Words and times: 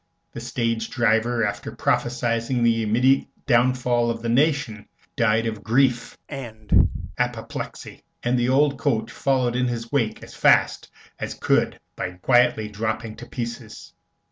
The 0.31 0.39
stage 0.39 0.89
driver, 0.89 1.45
after 1.45 1.71
prophesying 1.71 2.63
the 2.63 2.81
immediate 2.81 3.27
downfall 3.45 4.09
of 4.09 4.23
the 4.23 4.29
nation, 4.29 4.87
died 5.15 5.45
of 5.45 5.61
grief 5.63 6.17
and 6.27 6.89
apoplexy, 7.19 8.03
and 8.23 8.35
the 8.39 8.49
old 8.49 8.79
coach 8.79 9.11
followed 9.11 9.55
in 9.55 9.67
his 9.67 9.91
wake 9.91 10.23
as 10.23 10.33
fast 10.33 10.89
as 11.19 11.35
could 11.35 11.79
by 11.95 12.13
quietly 12.13 12.67
dropping 12.67 13.15
to 13.17 13.27
pieces. 13.27 13.93